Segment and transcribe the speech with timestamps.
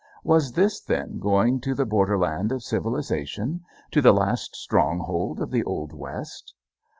[0.23, 3.61] Was this, then, going to the borderland of civilization,
[3.91, 6.55] to the last stronghold of the old West?